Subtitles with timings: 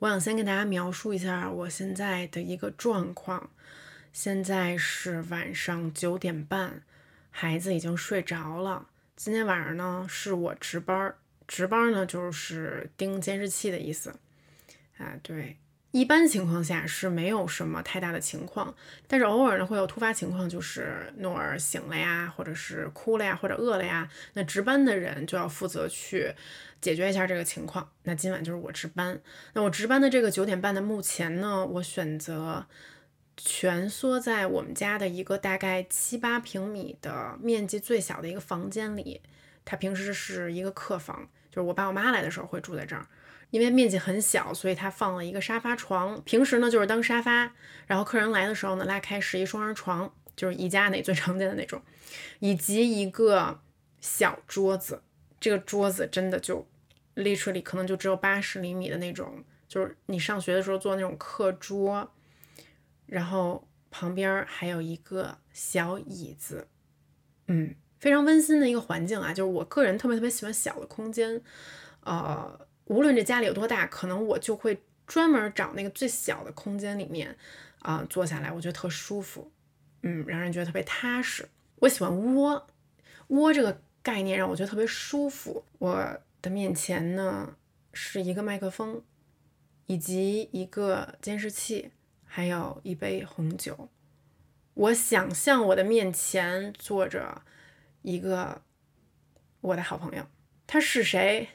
[0.00, 3.50] 我想先跟大家描述一下我现在的一个状况。
[4.14, 6.82] 现在是晚上九点半，
[7.30, 8.88] 孩子已经睡着了。
[9.14, 14.14] 今天晚上呢，是我值班儿，值班呢就是盯监视器的意思。
[14.96, 15.58] 啊，对，
[15.92, 18.74] 一般情况下是没有什么太大的情况，
[19.06, 26.34] 但是偶尔呢会有突发情况，就是诺尔醒了呀，或者是哭了呀，或者饿了呀，那值班的人就要负责去
[26.80, 27.90] 解决一下这个情况。
[28.04, 29.20] 那今晚就是我值班，
[29.54, 32.66] 那我值班的这个九点半的，目前呢，我选择。
[33.42, 39.22] 蜷缩在我们家的一个大概七八平米的面积最小的一个房间里，
[39.64, 43.06] 它平时是一个客房，就是我爸我妈来的时候会住在这儿。
[43.50, 47.52] 因为面积很小，所以它放了一个沙发床，平时呢就是当沙发，
[47.86, 51.82] 然后客人来的时候呢拉开是一双人床，就是宜家那最常见的那种，
[52.38, 53.60] 以及一个
[54.00, 55.02] 小桌子。
[55.38, 56.68] 这个桌子真的就
[57.16, 62.12] literally 可能就只有八十厘米的那种，就是你上学的时候坐那种课桌。
[63.06, 66.68] 然后旁边还有一个小椅子，
[67.48, 69.34] 嗯，非常温馨的一个环境啊。
[69.34, 71.42] 就是我个人特别特别喜欢小的空间，
[72.04, 77.36] 呃，无论这家里有多大，可能我就会专门找那个最小的空间里面
[77.78, 79.52] 啊坐下来，我觉得特舒服，
[80.02, 81.48] 嗯，让人觉得特别踏实。
[81.76, 82.66] 我喜欢窝，
[83.28, 85.64] 窝这个概念让我觉得特别舒服。
[85.78, 87.54] 我的面前呢
[87.92, 89.00] 是一个麦克风，
[89.86, 91.92] 以及一个监视器。
[92.32, 93.88] 还有一杯红酒，
[94.74, 97.42] 我想象我的面前坐着
[98.02, 98.62] 一个
[99.60, 100.24] 我的好朋友，
[100.64, 101.48] 他是谁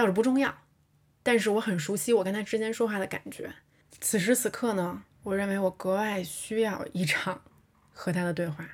[0.00, 0.62] 倒是不重要，
[1.22, 3.52] 但是我很熟悉我跟他之间说话的感觉。
[4.00, 7.42] 此时此刻呢，我认为我格外需要一场
[7.92, 8.66] 和他的对话，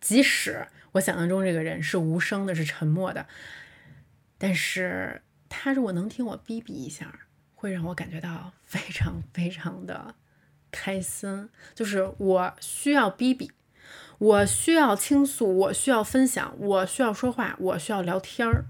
[0.00, 3.26] 即使我想象中这个人是无声的，是沉默的，
[4.38, 7.26] 但是他如果能听我逼逼一下。
[7.60, 10.14] 会让我感觉到非常非常的
[10.70, 13.52] 开心，就是我需要逼逼，
[14.16, 18.64] 我需要倾诉，我需要分享，我需要说话，我需要聊天儿，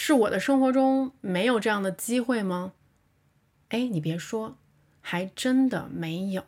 [0.00, 2.72] 是我的生活中没有这样的机会吗？
[3.70, 4.56] 哎，你别说，
[5.00, 6.44] 还真的没有。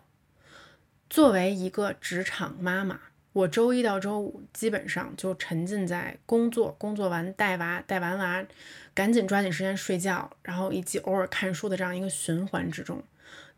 [1.11, 3.01] 作为一个职场妈妈。
[3.33, 8.47] 我周一到周五基本上就沉浸在工作，工作完带娃，带完娃
[8.95, 13.03] 赶紧抓紧时间睡觉，然后以及偶尔看书的这样一个循环之中。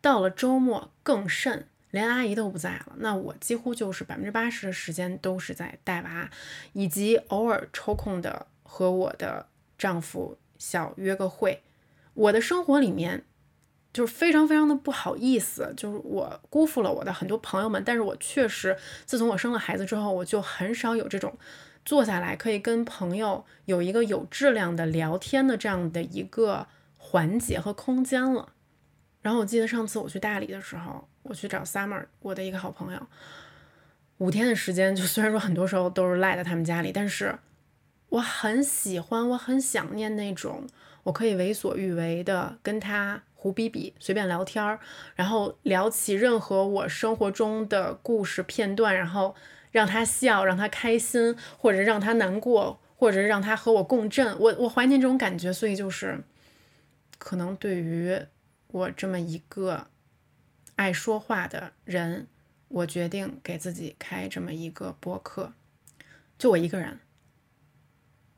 [0.01, 6.31] 到了周末更甚，连阿姨都不在了，那我几乎就是百分之八十的时间都是在带娃，
[6.73, 9.47] 以及偶尔抽空的和我的
[9.83, 11.63] 丈夫小约个会。
[12.15, 13.25] 我的生活里面。
[13.95, 21.37] 就是非常非常的不好意思，就是我辜负了我的很多朋友们，但是我确实自从我生了孩子之后，我就很少有这种
[21.85, 26.67] 坐下来可以跟朋友有一个有质量的聊天的这样的一个
[26.97, 28.55] 环节和空间了。
[29.21, 33.07] 然后我记得上次我去大理的时候，我去找 Summer，我的一个好朋友，
[34.17, 37.39] 五天的时间，就虽然说很多时候都是赖在他们家里，但是
[38.13, 40.67] 我很喜欢，我很想念那种
[41.05, 43.23] 我可以为所欲为的跟他。
[43.35, 44.79] 胡逼逼，随便聊天儿，
[45.17, 49.35] 然后聊起任何我生活中的故事片段，然后
[49.73, 54.39] 让他笑，让他开心，或者让他难过，或者让他和我共振。
[54.39, 56.23] 我我怀念这种感觉，所以就是，
[57.19, 58.17] 可能对于
[58.69, 59.89] 我这么一个
[60.77, 62.29] 爱说话的人，
[62.69, 65.53] 我决定给自己开这么一个播客，
[66.39, 67.01] 就我一个人，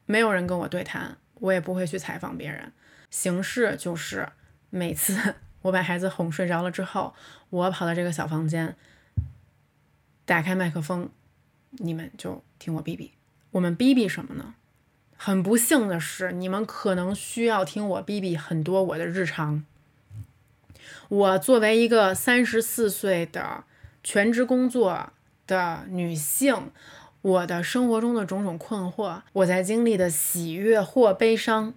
[0.06, 2.72] 没有人跟我对谈，我也不会去采访别人，
[3.10, 4.28] 形式就是。
[4.70, 7.14] 每次 我把孩子哄睡着了之后，
[7.50, 8.74] 我跑到这个小房间，
[10.24, 11.08] 打开麦克风，
[11.70, 13.10] 你们就听我哔哔。
[13.52, 14.54] 我们哔哔什么呢？
[15.16, 19.64] 很不幸的是，你们可能需要听我哔哔很多我的日常。
[21.08, 23.62] 我作为一个三十四岁的
[24.02, 25.12] 全职工作
[25.46, 26.72] 的女性，
[27.24, 31.72] 我的生活中的种种困惑，我在经历的喜悦或悲伤，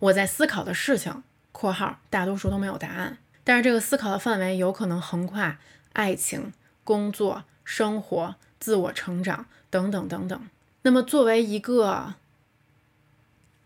[0.00, 1.22] 我在思考的事情。
[1.52, 5.58] 括号大多数都没有答案，但是这个思考的范围有可能横跨
[5.92, 6.52] 爱情、
[6.82, 10.48] 工作、生活、自我成长等等等等。
[10.82, 12.14] 那么，作为一个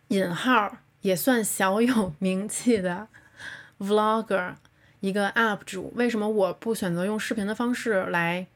[0.08, 3.08] 引号也算小有名气的
[3.80, 4.54] vlogger，
[5.00, 8.46] 一个 UP 主，为什么我不选择用视频的方式来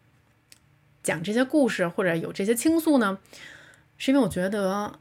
[1.04, 3.18] 讲这些故事或者有这些倾诉呢？
[3.96, 4.98] 是因为我觉得啊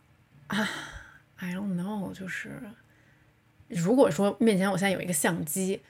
[1.38, 2.62] ，I don't know，就是。
[3.70, 5.82] 如果说面前我现在有一个相机，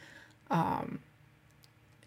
[0.47, 0.85] 啊，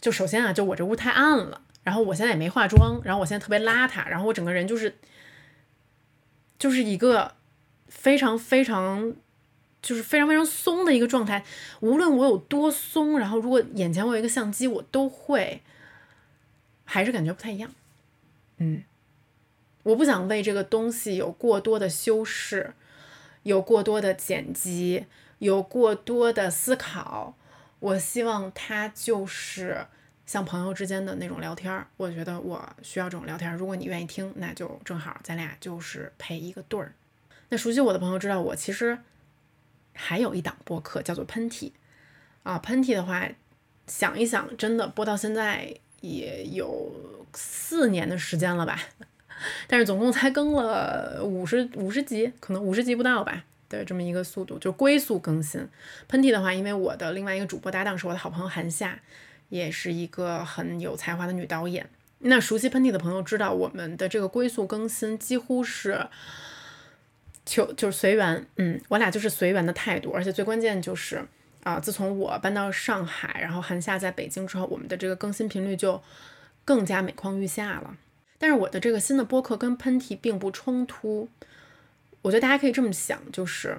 [0.01, 4.97] 就首先啊，就我这屋太暗了，然后我现在也没化妆，然后我现在特别邋遢，然后我整个人就是，
[6.59, 7.35] 就是一个
[7.89, 9.13] 非常非常
[9.83, 11.45] 就是非常非常松的一个状态。
[11.81, 15.61] 无论我有多松，然后如果眼前我有一个相机，我都会
[16.87, 17.71] 还是感觉不太一样。
[18.59, 18.83] 嗯，
[19.83, 22.75] 我不想为这个东西有过多的修饰，
[23.43, 25.07] 有过多的剪辑，
[25.39, 27.37] 有过多的思考。
[27.79, 29.87] 我希望它就是
[30.25, 31.87] 像朋友之间的那种聊天儿。
[31.97, 33.57] 我觉得我需要这种聊天儿。
[33.57, 36.95] 如果你愿意听，那就正好，咱俩就是配一个对儿。
[37.49, 38.99] 那熟悉我的朋友知道，我其实。
[39.99, 41.73] 还有一档播客叫做喷嚏，
[42.43, 43.27] 啊，喷嚏的话，
[43.87, 46.93] 想一想，真的播到现在也有
[47.33, 48.81] 四年的时间了吧，
[49.67, 55.69] 但是总共才更了五十五十集，可能五十集不到吧的这么一个速度，就龟速更新。
[56.09, 58.99] 喷嚏的话，因为我的另外一个主播搭档是我的好朋友韩夏，
[59.49, 61.89] 也是一个很有才华的女导演。
[62.21, 66.07] 那熟悉喷嚏的朋友知道，我们的这个龟速更新几乎是。
[67.45, 71.25] 就就是随缘，嗯，我俩就是随缘的态度，而且最关键就是
[71.67, 76.01] 啊，自从我搬到上海，然后韩夏在北京之后，我们的这个更新频率就
[76.65, 77.97] 更加每况愈下了。
[78.39, 81.29] 但是我的这个新的播客跟喷嚏并不冲突，
[82.23, 83.77] 我觉得大家可以这么想，就是，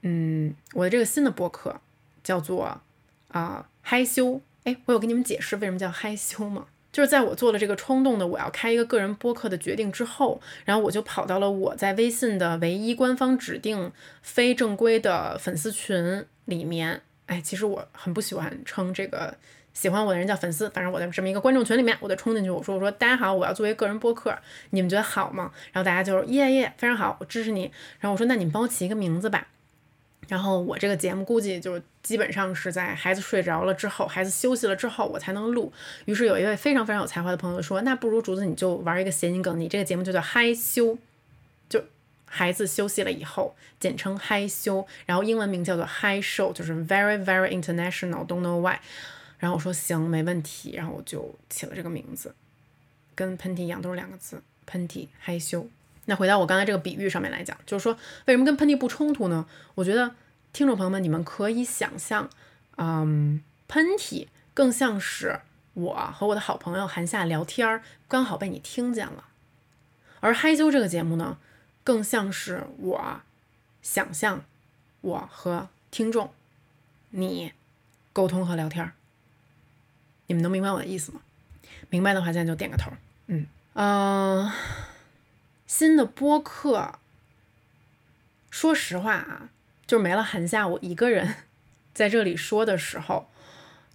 [0.00, 1.82] 嗯，我的这个新的播客
[2.24, 2.80] 叫做
[3.28, 6.68] 啊害羞，哎，我有跟你们解释为什么叫害羞吗？
[6.92, 13.90] 就是在我做了这个冲动的我要开一个个人播客的决定之后，然后我就跑到了我在微信的唯一官方指定
[14.20, 17.00] 非正规的粉丝群里面。
[17.26, 19.34] 哎，其实我很不喜欢称这个
[19.72, 24.36] 喜欢我的人叫粉丝，反正我在这么一个观众群里面，我就冲进去，我说我说大家好，我要作为个人播客，
[24.70, 25.50] 你们觉得好吗？
[25.72, 27.72] 然后大家就是耶耶，非常好，我支持你。
[28.00, 29.46] 然后我说那你们帮我起一个名字吧。
[30.28, 35.70] 然后我这个节目估计就是基本上是在孩子睡着了之后，孩子休息了之后我才能录。
[36.06, 40.96] 于是有一位非常非常有才华的朋友说：“那不如竹子你就玩一个谐音梗，你这个节目就叫嗨羞，
[41.68, 41.84] 就
[42.24, 44.86] 孩子休息了以后，简称嗨羞。
[45.04, 48.78] 然后英文名叫做嗨 Show，就是 Very Very International，Don't know why。
[49.38, 50.72] 然后我说行，没问题。
[50.76, 52.34] 然后我就起了这个名字，
[53.14, 55.68] 跟喷嚏一样，都是两个字，喷嚏害羞。”
[56.06, 59.46] 那回到我刚才这个比喻上面来讲，就是说为什么跟喷嚏不冲突呢？
[59.76, 60.14] 我觉得
[60.52, 62.28] 听众朋友们，你们可以想象，
[62.76, 65.40] 嗯，喷嚏更像是
[65.74, 69.24] 我和我的好朋友韩夏聊天儿，刚好被你听见了；
[70.18, 71.38] 而害羞这个节目呢，
[71.84, 73.20] 更像是我
[73.80, 74.44] 想象
[75.00, 76.32] 我和听众
[77.10, 77.52] 你
[78.12, 78.92] 沟通和聊天儿。
[80.26, 81.20] 你们能明白我的意思吗？
[81.90, 82.90] 明白的话，现在就点个头。
[83.28, 84.50] 嗯嗯。
[85.74, 86.98] 新的播客，
[88.50, 89.48] 说实话啊，
[89.86, 91.34] 就没了韩夏我一个人
[91.94, 93.30] 在这里说的时候，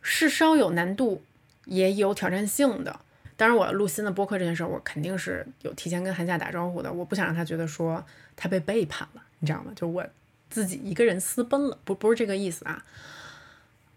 [0.02, 1.22] 是稍有难度，
[1.66, 3.00] 也有挑战性的。
[3.36, 6.92] 当然，我录新的播客这件事儿，我肯定是有提前跟韩夏打招呼的。
[6.92, 8.04] 我不想让他觉得说
[8.36, 9.72] 他被背叛了，你知道吗？
[9.76, 10.04] 就我
[10.50, 12.84] 自己一个人私奔了，不不是这个意思啊。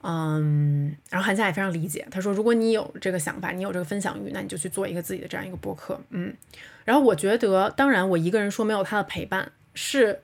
[0.03, 6.35] 嗯，然后韩夏也非常理解，他说：“如果你有这个想法，你有这个分享欲，那你就去做一个自己的这样一个播客。”嗯，
[6.87, 10.23] 然后我觉得，当然我一个人说没有他的陪伴是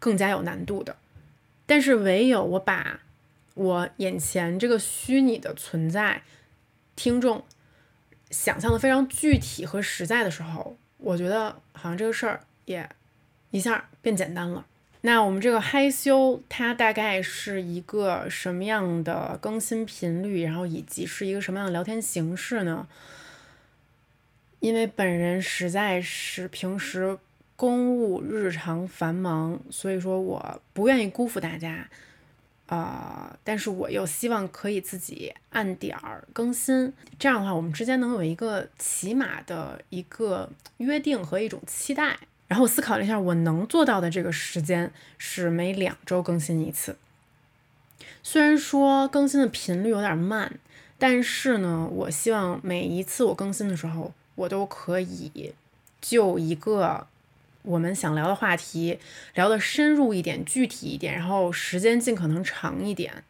[0.00, 0.96] 更加有难度的，
[1.66, 3.00] 但是唯有我把
[3.54, 6.22] 我眼前这个虚拟的存在
[6.96, 7.44] 听众
[8.30, 12.88] 想象的非常具体和实在的时候，我觉得好像这个事儿也
[13.50, 14.66] 一下变简单了。
[15.04, 22.86] 那我们这个害羞，它大概是一个什么样的更新频率，然后以及是一个什么样的聊天形式呢？
[24.60, 27.18] 因为本人实在是平时
[27.56, 31.88] 公务日常繁忙，所以说我不愿意辜负大家，
[32.66, 42.20] 啊，但是我又希望可以自己按点儿更新，这样的话我们之间能有一个起码的一个约定和一种期待。
[42.52, 46.98] 然后我思考了一下，我能做到的这个时间是每两周更新一次。
[48.22, 50.52] 虽然说更新的频率有点慢，
[50.98, 55.54] 但是呢，我希望每一次我更新的时候，我都可以
[56.02, 57.06] 就一个
[57.62, 58.98] 我们想聊的话题
[59.32, 63.24] 聊得深入一点、具体一点，然后时间尽可能长一点。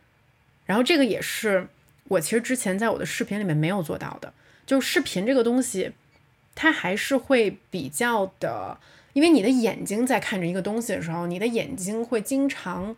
[0.67, 1.69] 然后这个也是
[2.09, 4.35] 我其实之前在我的视频里面没有做到的，
[4.67, 5.93] 就是视频这个东西，
[6.57, 8.79] 它还是会比较的。
[9.12, 12.95] 因为你的眼睛在看着一个东西的时候，你的眼睛会经常。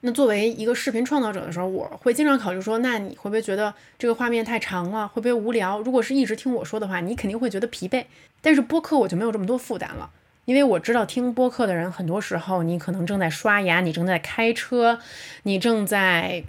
[0.00, 5.80] 那作为一个视频创造者的时候，我会经常考虑说，那你会不会觉得这个画面太长了，会不会无聊？
[5.80, 8.04] 如果是一直听我说的话，你肯定会觉得疲惫。
[8.40, 10.10] 但是播客我就没有这么多负担了，
[10.44, 15.00] 因为我知道听播客的人很多时候你可能正在刷牙，你正在开车，
[15.42, 16.44] 你正在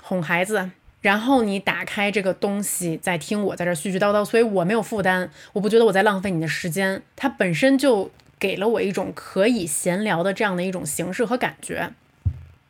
[0.00, 0.70] 哄孩子。
[1.02, 8.08] 然后你打开这个东西，在听我在这絮絮叨叨，所以我没有负担，我不觉得我在浪费你的时间，它本身就
[8.42, 11.92] 给了我一种可以闲聊的这样的一种形式和感觉。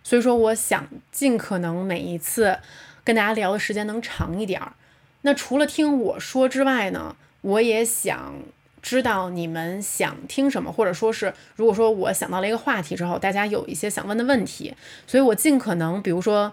[0.03, 2.59] 所以说我想尽可能每一次
[3.03, 4.75] 跟大家聊的时间能长一点儿。
[5.23, 8.35] 那除了听我说之外呢，我也想
[8.83, 14.75] 知道你们想听什么，或者说是如果说我想到了一个话题之后，大家有一些想问的问题，
[15.07, 16.53] 所以我尽可能，比如说，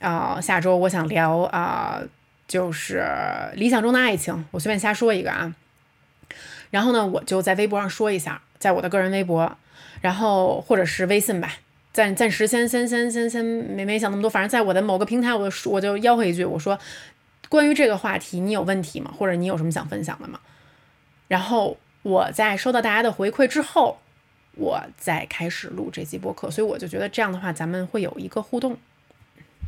[0.00, 2.02] 啊，下周我想聊啊，
[2.48, 3.04] 就是
[3.54, 5.54] 理想中的爱情，我随便瞎说一个啊，
[6.70, 9.56] 然后呢，我就在微博上说一下，在我的个人微博，
[10.00, 11.52] 然后或者是微信吧，
[11.92, 16.78] 暂暂时先先先先先没没想那么多，反正在我的某个平台，我我就吆喝一句，我说。
[17.48, 19.14] 关于这个话题，你有问题吗？
[19.16, 20.40] 或者你有什么想分享的吗？
[21.28, 23.98] 然后我在收到大家的回馈之后，
[24.56, 26.50] 我再开始录这期播客。
[26.50, 28.76] 所以我就觉得这样的话，咱们会有一个互动。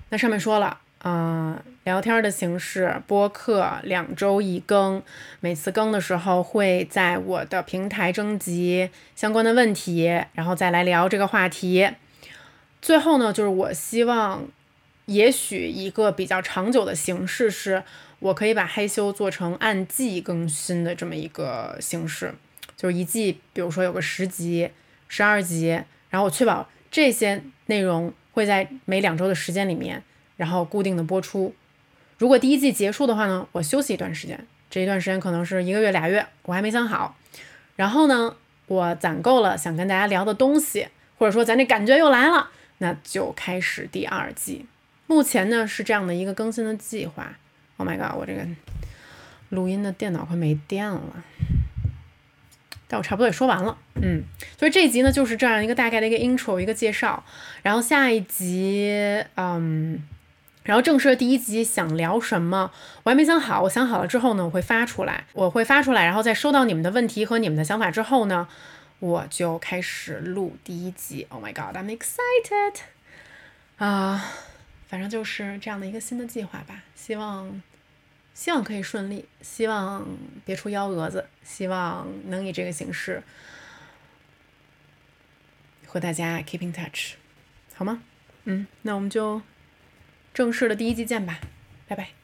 [0.09, 5.03] 那上面说了，嗯，聊天的形式，播客两周一更，
[5.41, 11.91] 每次更的时候会在我的平台征集相关的问题，然后再来聊这个话题。
[12.83, 14.49] 最后呢，就是我希望。
[15.07, 17.83] 也许一个比较长久的形式是，
[18.19, 22.35] 我可以把害羞做成按季更新的这么一个形式，
[22.77, 24.69] 就是一季，比如说有个十集、
[25.09, 25.69] 十二集，
[26.11, 30.03] 然后我确保这些内容会在每两周的时间里面，
[30.39, 31.55] 然后固定的播出。
[32.17, 37.15] 如果第一季结束的话呢，我休息一段时间，这一段时间可能是一个月、俩月，我还没想好。
[37.77, 38.35] 然后呢，
[38.67, 44.65] 我攒够了想跟大家聊的东西，或者说咱这感觉又来了，那就开始第二季。
[45.07, 47.37] 目前呢是这样的一个更新的计划。
[47.77, 48.47] Oh my god，我这个
[49.51, 51.01] 录音的电脑快没电了，
[52.89, 53.79] 但我差不多也说完了。
[53.95, 54.25] 嗯，
[54.59, 57.25] 所以这一集呢就是这样一个大概的一个 intro，一个介绍。
[57.63, 60.03] 然后下一集，嗯，
[60.69, 62.71] 然后正式的第一集想聊什么，
[63.05, 63.63] 我还没想好。
[63.63, 66.05] 我想好了之后呢，我会发出来，我会发出来。
[66.05, 68.47] 然后在收到你们的问题和你们的想法之后呢，
[68.99, 71.27] 我就开始录第一集。
[71.31, 72.81] Oh my god，I'm excited！
[73.79, 74.23] 啊。
[74.89, 77.63] 反正就是这样的一个新的计划吧，希望
[78.35, 80.07] 希望可以顺利，希望
[80.45, 83.23] 别出幺蛾子，希望能以这个形式
[85.87, 87.15] 和大家 keep in touch，
[87.75, 88.03] 好吗？
[88.45, 89.43] 嗯，那我们就
[90.39, 91.41] 正式的第一季见吧，
[91.89, 92.18] 拜拜。